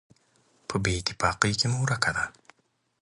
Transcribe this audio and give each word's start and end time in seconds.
په 0.67 0.75
بېاتفاقۍ 0.83 1.53
کې 1.59 1.67
مو 1.71 1.79
ورکه 1.83 2.11
ده. 2.15 2.25